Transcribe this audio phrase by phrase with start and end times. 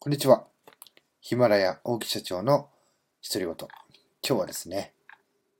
[0.00, 0.46] こんにちは。
[1.20, 2.68] ヒマラヤ大木社長の
[3.20, 3.56] 独り言。
[4.24, 4.92] 今日はですね、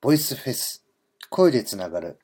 [0.01, 0.87] ボイスフェス、
[1.29, 2.21] 声でつながる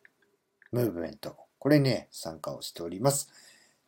[0.71, 1.37] ムーブメント。
[1.59, 3.33] これにね、参加をしております。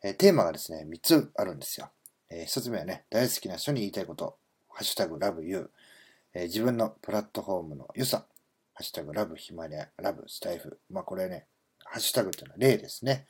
[0.03, 1.89] えー、テーマがですね、3つあるんですよ。
[2.29, 4.35] えー、1つ目はね、大好きな人に言いたいこと。
[4.67, 5.67] ハッシュタグラブユー。
[6.33, 8.25] えー、自分のプラットフォームの良さ。
[8.73, 10.81] ハッシュタグラブヒマラヤ、ラブスタイフ。
[10.89, 11.47] まあこれね、
[11.85, 13.25] ハッシュタグっていうのは例ですね。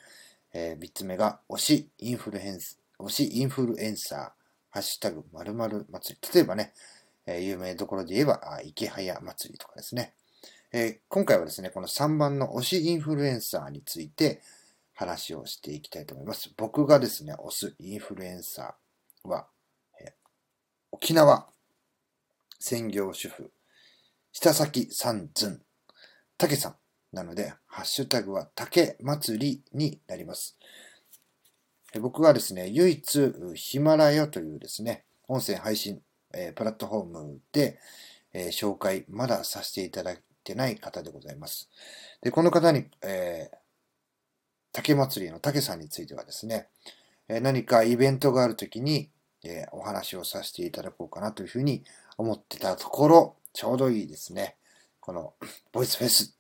[0.56, 4.37] えー、3つ目が推しインフルエンス、推しインフルエンサー。
[4.78, 6.30] ハッシュタグ〇〇祭り。
[6.36, 6.72] 例えばね、
[7.26, 10.14] えー、有名どころで言えば、あ池早祭りとかですね。
[10.72, 14.40] えー、今回はですね、この3番の推しインフルエンサーについて
[14.94, 16.52] 話をしていきたいと思います。
[16.58, 19.48] 僕がですね、推すインフルエンサーは、
[20.00, 20.12] えー、
[20.92, 21.48] 沖縄
[22.60, 23.50] 専業主婦、
[24.32, 25.60] 下崎三寸、
[26.38, 26.76] 竹さん
[27.14, 30.56] なので、ハッシュタグは竹祭りになります。
[32.00, 36.02] 僕がですね、唯一ヒマラヤというですね、音声配信、
[36.34, 37.80] え、プラットフォームで、
[38.34, 41.70] え、紹介、まださせていただいてない方でございます。
[42.22, 43.58] で、この方に、えー、
[44.74, 46.68] 竹祭りの竹さんについてはですね、
[47.30, 49.10] え何かイベントがあるときに、
[49.44, 51.84] えお話をさせていただこうかなというふうに
[52.18, 54.56] 思ってたところ、ちょうどいいですね。
[55.00, 55.34] この、
[55.72, 56.37] ボイスフェス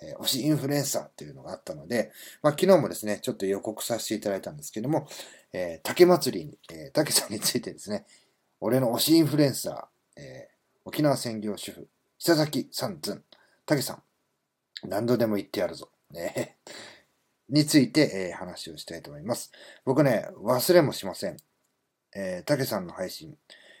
[0.00, 5.08] え、推しインフルエンサーっていうのがあったので、まあ、昨日もですね、ちょっと予告させていただいたんですけども、
[5.52, 8.06] えー、竹祭りに、えー、竹さんについてですね、
[8.60, 11.88] 俺の推しインフルエンサー、えー、沖縄専業主婦、
[12.18, 13.24] 久崎さんずん、
[13.66, 14.02] 竹さん、
[14.88, 15.90] 何度でも言ってやるぞ。
[16.10, 16.56] ね、
[17.48, 19.52] について、えー、話をしたいと思います。
[19.84, 21.36] 僕ね、忘れもしません。
[22.14, 23.36] えー、竹さんの配信、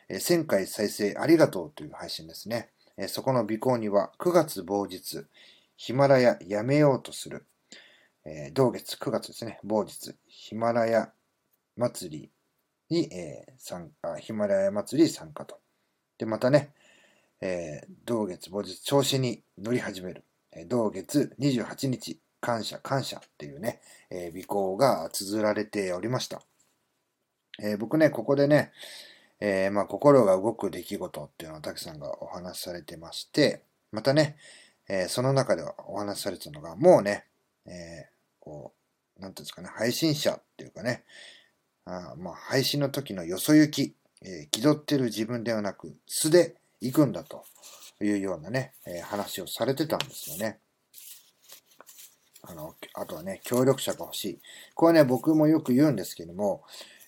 [0.08, 2.70] えー、1000回再生ありがとうという配信ですね。
[2.96, 5.24] えー、そこの尾行には9月某日、
[5.78, 7.46] ヒマラヤやめようとする、
[8.24, 11.12] えー、同月9月ですね、某日、ヒマラヤ
[11.76, 12.30] 祭り
[12.90, 15.60] に、えー、参加、ヒマラヤ祭り参加と。
[16.18, 16.72] で、またね、
[17.40, 20.24] えー、同月某日、調子に乗り始める。
[20.50, 26.42] えー、同月28日、感謝、感謝っていうね、えー、尾行が綴られておりました。
[27.62, 28.72] えー、僕ね、ここでね、
[29.38, 34.36] えー、まあ、心が動く出来事っていうのを滝さんがお話しされてまして、またね、
[34.88, 37.26] えー、その中ではお話しされてたのが、もうね、
[37.66, 38.72] えー、こ
[39.18, 41.04] う、なんていうんですかね、配信者っていうかね、
[41.84, 47.44] あまあ、配信の時のよそ行き、えー、気取ってる自分ではなく、素で行くんだと
[48.00, 50.58] いうようなね、えー、話をされてたんですよね。
[52.42, 54.40] あの、あとはね、協力者が欲しい。
[54.74, 56.62] これね、僕もよく言うんですけども、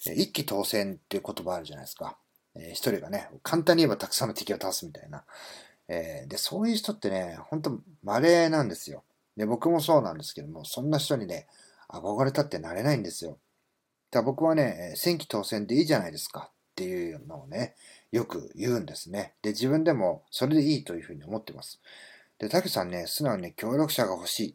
[0.05, 2.19] 一気当選っていう言葉あるじゃないですか。
[2.55, 5.25] えー、一人がね、簡単に言えばたくさんの敵を倒すみたいな。
[5.93, 9.03] えー、で、そういう人ってね、ほんと稀なんですよ。
[9.37, 11.49] で、僕もそうなんですけども、そんな人にね、
[11.89, 13.39] 憧れたってなれないんですよ。
[14.12, 17.75] だ僕はね、選挙当選でいいじゃないですかっていうのをね、
[18.12, 19.34] よく言うんですね。
[19.43, 21.81] で、自分でもそれでいいというふうに思ってます。
[22.39, 24.55] で、たけさんね、素直にね、協力者が欲しいっ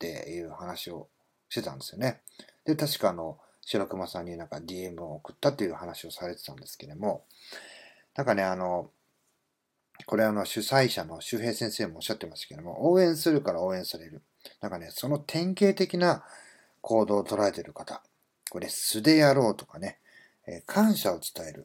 [0.00, 1.08] ていう話を
[1.48, 2.20] してたんですよね。
[2.64, 7.24] で、確かあの、白熊さんになんか DM を送ったっていう話をされてたんですけども、
[8.16, 8.90] なんかね、あの、
[10.04, 14.22] これあの主催者の周平先生もおっしゃってますけども、応援するから応援される。
[14.60, 16.24] なんかね、その典型的な
[16.80, 18.02] 行動を捉えてる方。
[18.50, 19.98] これ素でやろうとかね、
[20.46, 21.64] えー、感謝を伝える。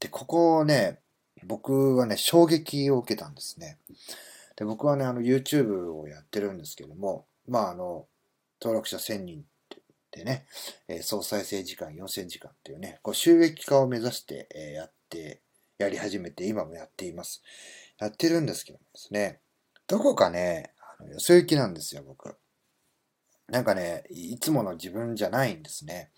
[0.00, 0.98] で、ここをね、
[1.44, 3.78] 僕はね、衝撃を受けたんですね。
[4.56, 8.06] で、僕はね、あの、YouTube をやってるんですけども、まあ、あの、
[8.60, 9.44] 登録者1000人
[10.10, 10.46] でね、
[10.88, 15.40] えー、総再生時間4000時間っていうね、こう収益化を目指して、えー、やって
[15.78, 17.42] やり始めて、今もやっています。
[17.98, 19.40] やってるんですけどもですね、
[19.86, 22.36] どこかね、あのよそ行きなんですよ、僕。
[23.48, 26.10] なんかね、いつもの自分じゃないんですね。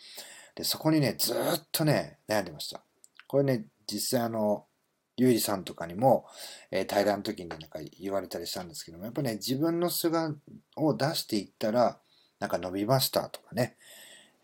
[0.54, 1.36] で、そこにね、ずっ
[1.70, 2.82] とね、悩んでました。
[3.28, 4.66] これね、実際あの、
[5.16, 6.26] ゆうじさんとかにも、
[6.70, 10.36] えー、対談の時になんか言われたりしたんですけども、やっぱね、自分の素顔
[10.76, 12.00] を出していったら、
[12.38, 13.76] なんか伸びましたとかね、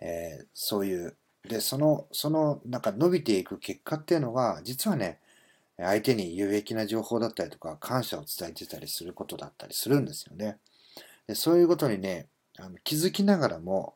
[0.00, 1.16] えー、そういう
[1.48, 5.20] で、その、その、なんか伸びていく結果っていうのは、実はね、
[5.78, 10.58] 相手に有益な情報だったりとか、感謝を伝えてたりすることだったりするんですよね。
[11.26, 12.28] でそういうことにね、
[12.58, 13.94] あの気づきながらも、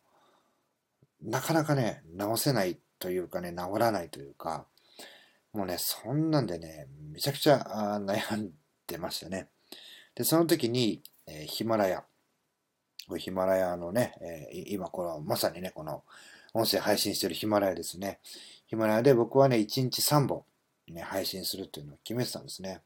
[1.23, 4.67] なかなかね、直せないというかね、治らないというか、
[5.52, 8.50] もうね、そんなんでね、めちゃくちゃ悩ん
[8.87, 9.49] でましたね。
[10.14, 12.05] で、その時に、えー、ヒマラヤ。
[13.17, 16.05] ヒマラヤのね、えー、今この、まさにね、この、
[16.55, 18.19] 音声配信してるヒマラヤですね。
[18.67, 20.44] ヒマラヤで僕はね、1日3本、
[20.88, 22.82] ね、配信するっていうのを決めてたんですね。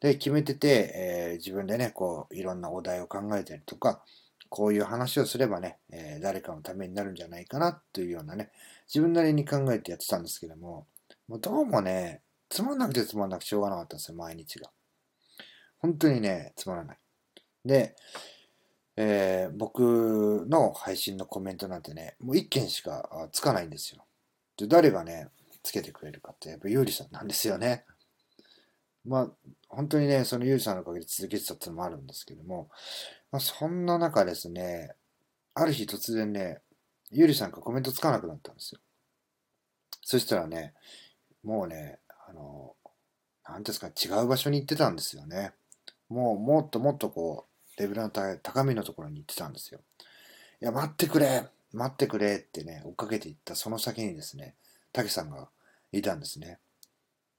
[0.00, 4.04] で、決めてて、えー、自分でね、こう、いろんなお題を考えたりとか、
[4.48, 8.50] こういう話をすればね、えー、誰かのためになるんじゃないかなというようなね、
[8.86, 10.86] 自分なりに考えてやってたんですけども、
[11.26, 14.70] もうどうもね、つまんなくてつまんなくしょうがなかったんですよ、毎日が。
[15.78, 16.98] 本当にね、つまらない。
[17.64, 17.96] で、
[18.96, 24.04] えー、僕の配信のコメントなんてね、もう一件しかつかないんですよ。
[24.56, 25.28] で、誰がね、
[25.62, 27.84] つけてくれるかって、やっぱゆうりさんなんですよね。
[29.04, 29.30] まあ、
[29.68, 32.68] 本当にね、そのゆうりさんのおかげで続けてたってのもあるんですけども、
[33.32, 34.94] まあ、そんな中ですね、
[35.54, 36.60] ある日突然ね、
[37.10, 38.80] ゆうりさんがコメントつかなくなったんですよ。
[40.02, 40.74] そしたらね、
[41.42, 41.98] もうね、
[42.28, 42.76] あの、
[43.46, 45.52] なんですか、違う場所に行ってたんですよね。
[46.08, 49.80] もう、もっともっとこう、レベルの高みのところに行ってたんですよ。
[50.60, 54.54] いや、待ってくれ待ってくれってね、追っかけていったその先にですね、
[54.92, 55.48] たけさんが
[55.92, 56.58] いたんですね。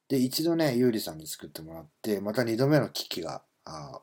[0.09, 4.01] で、一度ね、ゆうりさんに作ってもらって、また二度目の危機が、あ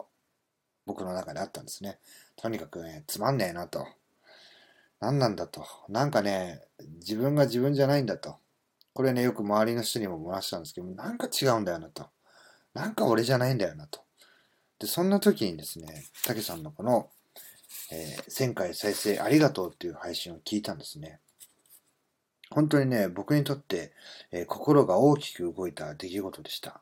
[0.87, 1.99] 僕の中であったんですね。
[2.37, 3.87] とにかくね、つまんねえなと。
[5.01, 5.67] 何なんだと。
[5.89, 6.63] なんかね、
[7.01, 8.37] 自分が自分じゃないんだと。
[8.95, 12.09] これね、よく周りの人にも漏らしたんですけど、なんか違うんだよなと。
[12.75, 14.01] なんか俺じゃないんだよなと。
[14.83, 17.09] で、そんな時にですね、たけさんのこの、
[17.93, 21.21] えー、1000回再生ありがとうっていう配信を聞いたんですね。
[22.51, 23.93] 本当にね、僕にとって、
[24.33, 26.81] えー、心が大きく動いた出来事でした。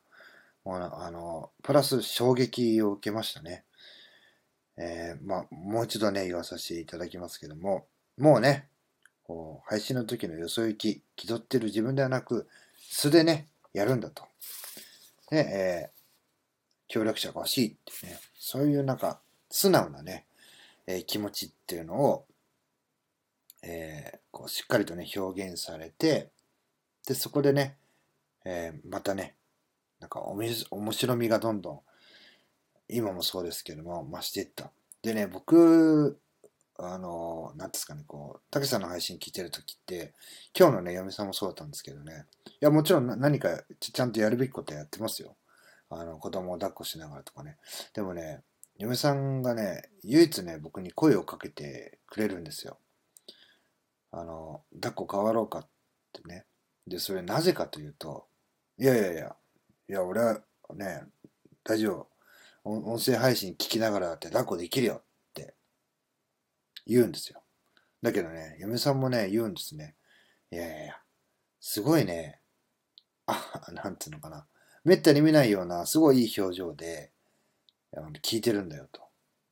[0.64, 3.64] もうあの、プラス衝撃を受けましたね。
[4.79, 7.87] えー、まあ、もう一度ね、言わさせていただきますけども、
[8.17, 8.67] もうね、
[9.25, 12.49] こう配信の時のよそ行き、気取ってる自分ではなく、
[12.79, 14.25] 素でね、やるんだと。
[15.31, 16.00] で、え、
[16.90, 17.70] 協力者が欲しいっ
[18.00, 20.26] てね、そういうなんか、素直なね、
[20.88, 22.26] えー、気持ちっていうのを、
[23.62, 26.31] えー、こうしっかりとね、表現されて、
[27.06, 27.76] で、そこでね、
[28.44, 29.37] えー、またね、
[30.00, 31.81] なんかおみ面白みがどんどん、
[32.88, 34.72] 今もそうですけども、増していった。
[35.02, 36.19] でね、僕、
[36.76, 40.12] あの、なんですかね、こう、たけさんの配信聞いてるときって、
[40.58, 45.37] 今日のね、嫁さんもそうだったんですけどね、いや、もちろん何かちゃんとやるべきことやってますよ。
[45.90, 47.58] あの、子供を抱っこしながらとかね。
[47.94, 48.42] でもね、
[48.78, 52.78] 嫁さんがね、唯一ね、僕に声をかけてくれるんですよ。
[54.12, 55.69] あの、抱っこ変わろうかっ
[56.12, 56.46] てね。
[56.87, 58.26] で、それなぜかというと、
[58.78, 59.37] いやいやいや、
[59.88, 60.40] いや、俺は
[60.75, 61.02] ね、
[61.64, 62.10] 大丈夫。
[62.64, 65.04] 音声配信聞きながらって抱っこできるよっ
[65.34, 65.54] て
[66.87, 67.42] 言うんですよ。
[68.02, 69.96] だけどね、嫁さんもね、言うんですね。
[70.50, 70.94] いやいやいや、
[71.60, 72.40] すごいね、
[73.26, 73.37] あ、
[73.72, 74.46] なんていうのかな。
[74.85, 77.12] めったに見ないような、すごいいい表情で、
[78.23, 79.03] 聞いてるんだよと。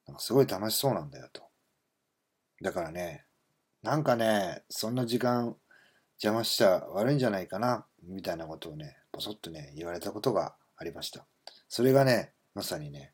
[0.06, 1.42] なんかすごい楽しそうなんだよと。
[2.62, 3.24] だからね、
[3.82, 5.56] なんかね、そんな時間
[6.22, 11.26] 邪魔しちゃ悪いんじゃないかな、みたいなことをね、ぼそっとね、言われたことがありました。
[11.68, 13.12] それがね、まさにね、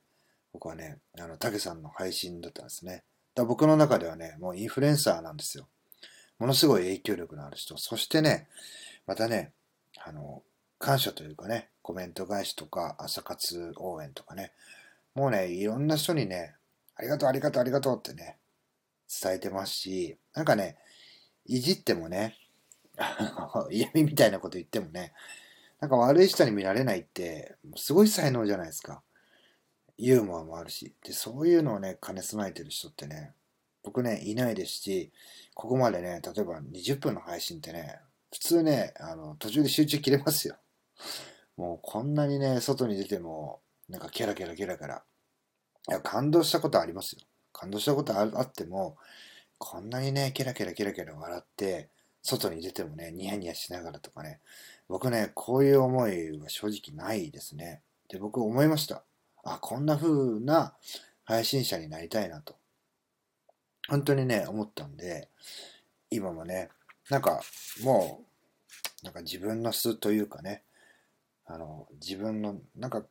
[0.53, 3.05] 僕はね、あの、たけさんの配信だったんですね。
[3.35, 5.69] だ僕の中ではね、もうインフルエンサーなんですよ。
[6.39, 7.77] ものすごい影響力のある人。
[7.77, 8.49] そしてね、
[9.07, 9.53] またね、
[10.05, 10.43] あの、
[10.79, 14.53] 感謝というかね、コメント返しとか、朝活応援とかね、
[15.15, 16.55] もうね、いろんな人にね、
[16.97, 18.39] ありがとう、ありがとう、ありがとうってね、
[19.23, 20.77] 伝えてますし、なんかね、
[21.47, 22.37] いじってもね、
[23.71, 25.13] 嫌味みたいなこと言ってもね、
[25.81, 29.03] なんか悪い人に見られないって、すごい才能じゃないですか。
[29.97, 30.95] ユーモアもあるし。
[31.05, 33.35] で、そういうのをね、兼ね備えてる人ってね、
[33.83, 35.13] 僕ね、いないですし、
[35.55, 38.01] ここまでね、例えば20分の配信ってね、
[38.33, 40.57] 普通ね、あの、途中で集中切れますよ。
[41.57, 45.05] もうこんなにね、外に出ても、なんかキャラキャラキャラキャラ。
[46.03, 47.23] 感動したことありますよ。
[47.53, 48.97] 感動したことあっても、
[49.59, 51.91] こんなにね、キラキラキラキラ笑って、
[52.23, 54.41] 外に出てもね、ニヤニヤしながらとかね、
[54.89, 57.83] 僕ね、こういう思いは正直ないですね。
[58.09, 59.05] で、僕思いました。
[59.45, 60.75] あ、こんな風な
[61.25, 62.57] 配信者になりたいなと。
[63.89, 65.29] 本当にね、思ったんで、
[66.11, 66.71] 今もね、
[67.11, 67.43] なんか、
[67.83, 68.25] も
[69.03, 70.63] う、なんか自分の素というかね、
[71.47, 73.05] あの、自分の、なんか、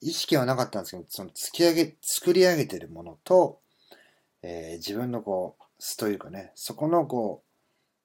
[0.00, 3.60] 意識はなかったんですけど、その、突き上げ、作り上げてるものと、
[4.42, 7.46] えー、自分のこう、素というかね、そこのこう、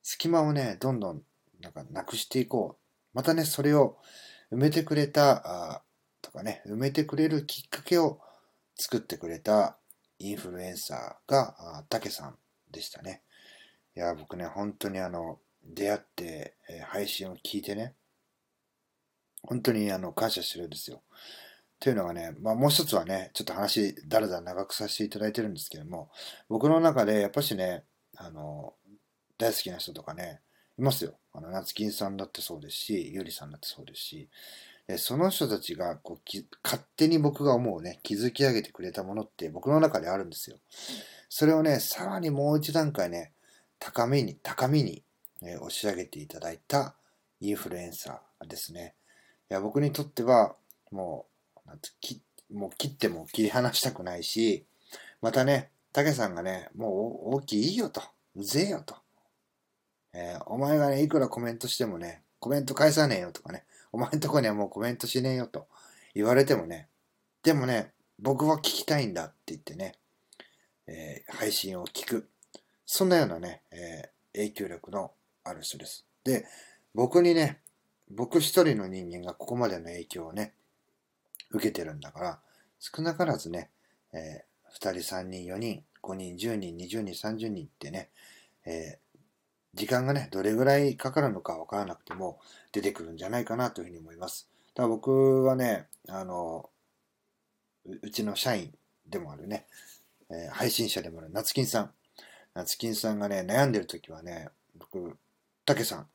[0.03, 1.21] 隙間をね、どんどん
[1.61, 2.97] なんかなくしていこう。
[3.13, 3.97] またね、それを
[4.51, 5.83] 埋めてくれた、あ
[6.21, 8.19] とかね、埋めてくれるきっかけを
[8.75, 9.77] 作ってくれた
[10.19, 12.37] インフルエンサーが、たけさん
[12.71, 13.21] でしたね。
[13.95, 17.93] いや、僕ね、本当にあの、出会って、えー、配信を聞いてね、
[19.43, 21.01] 本当にあの、感謝してるんですよ。
[21.79, 26.09] というのがね、まあもう一つはね、ちょっと話、だらだら長くさせていただいてるんですけども、
[26.47, 27.83] 僕の中でやっぱしね、
[28.17, 28.75] あの、
[29.37, 30.41] 大好きな人とかね、
[30.77, 31.15] いますよ。
[31.33, 34.29] あの、夏金さんだってそうですし、ゆりさんだってそうですし、
[34.87, 40.57] えその人たちがこうき勝手に僕が思うね、築き上げてくれたものって僕の中であるんですよ。
[41.29, 43.31] それをね、さらにもう一段階ね、
[43.79, 45.03] 高めに、高みに、
[45.43, 46.95] え押し上げていただいた
[47.39, 48.93] インフルエンサーですね。
[49.51, 50.55] いや僕にとっては、
[50.91, 51.25] も
[51.65, 52.21] う、なんつき
[52.53, 54.63] もう切っても切り離したくないし、
[55.21, 58.01] またね、たけさんがね、もう大きいいいよと、
[58.37, 58.95] うぜえよと。
[60.13, 65.67] えー、お前がね、いくらコメントしてもね、コメント返さねえよとかね、お前んとこにはもうコメントしねえよと
[66.15, 66.87] 言われてもね、
[67.43, 69.95] でもね、僕は聞きたいんだって言ってね、
[70.87, 72.29] えー、配信を聞く。
[72.85, 75.11] そんなようなね、えー、影響力の
[75.43, 76.05] ある人です。
[76.23, 76.45] で、
[76.93, 77.60] 僕にね、
[78.15, 80.53] 僕一人の人間がここまでの影響をね、
[81.51, 82.39] 受けてるんだから、
[82.79, 83.69] 少なからずね、
[84.13, 88.09] えー、2人、3人、4人、5人、10人、20人、30人ってね、
[88.65, 92.39] えー、時間がね、どれぐらいかかるのかわからなくても
[92.71, 94.49] 出てくるんじゃないかなというふうに思います。
[94.73, 96.69] ただ僕はね、あの、
[97.85, 98.73] うちの社員
[99.07, 99.65] でもあるね、
[100.29, 101.91] えー、配信者でもある夏金さん。
[102.53, 105.17] 夏金さんがね、悩んでる時はね、僕、
[105.65, 106.07] たけさん、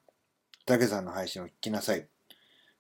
[0.67, 2.09] たけさんの配信を聞きなさい。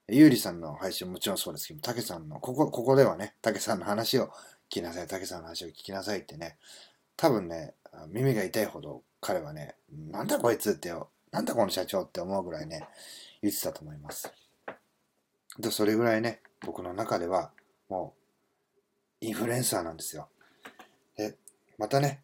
[0.09, 4.31] ゆうりさんの配信ももちろんそうですけど、たけさんの、ここ、ここではね、たけさんの話を聞
[4.71, 6.59] きなさい、たけさんの話を聞きなさいってね、
[7.17, 7.75] 多分ね、
[8.09, 9.77] 耳が痛いほど彼はね、
[10.11, 12.89] なんだこいつってよ、なんだこの社長って思うぐらいね、
[13.41, 14.33] 言ってたと思います。
[15.59, 17.53] で、それぐらいね、僕の中では、
[17.89, 18.15] も
[19.23, 20.29] う、インフルエンサーなんですよ。
[21.17, 21.37] で、
[21.79, 22.21] またね、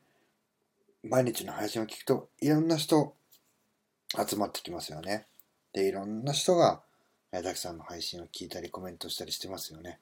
[1.04, 3.14] 毎日の配信を聞くと、いろんな人、
[4.28, 5.26] 集まってきますよね。
[5.72, 6.82] で、いろんな人が、
[7.32, 10.00] えたくさんの配信を聞いたり、コメントしたりしてますよね。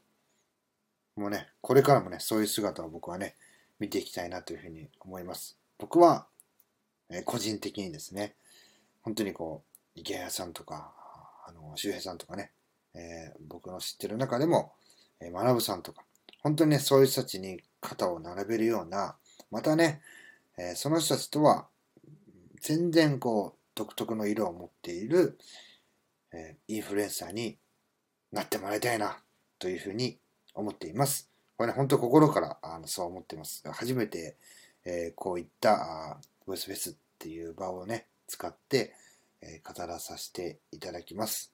[1.16, 3.36] もうね、これからもね、そういう姿を僕はね、
[3.78, 5.56] 見ていきたいなというふうに思います。
[5.78, 6.26] 僕は、
[7.08, 8.34] え個人的にですね、
[9.02, 10.92] 本当にこう、池谷さんとか、
[11.46, 12.52] あの、周平さんとかね、
[12.94, 14.72] えー、僕の知ってる中でも、
[15.20, 16.04] えー、学さんとか、
[16.42, 19.16] 本当にね、そういう人たちに肩を並べるような、
[19.50, 20.00] またね、
[20.56, 21.66] えー、その人たちとは、
[22.60, 25.38] 全然こう、独特の色を持っている、
[26.32, 27.58] えインフルエンサーに
[28.32, 29.18] なってもらいたいな、
[29.58, 30.18] というふうに
[30.54, 31.30] 思っています。
[31.56, 33.62] これね、本当心からあのそう思っています。
[33.72, 34.36] 初めて、
[34.84, 38.94] えこういったボイスフェスっていう場をね、使って、
[39.42, 41.52] えー、語らさせていただきます。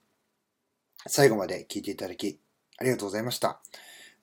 [1.06, 2.38] 最後まで聞いていただき、
[2.78, 3.60] ありがとうございました。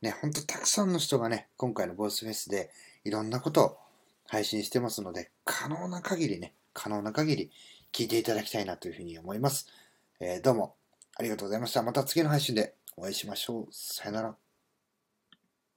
[0.02, 2.72] ね、ほんとたくさんの人がね、今回のボイスフェスで
[3.04, 3.78] いろんなことを
[4.28, 7.52] 配信してますので、可能な限りね、可能な限り
[7.94, 9.68] 聞いていただきたいなというふうに思います。
[10.20, 10.76] えー、どうも
[11.16, 11.84] ありがとうございました。
[11.84, 13.68] また次の配信でお会いしましょう。
[13.72, 14.43] さよなら。